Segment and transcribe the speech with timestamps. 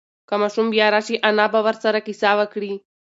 [0.27, 2.73] که ماشوم بیا راشي، انا به ورسره قصه وکړي.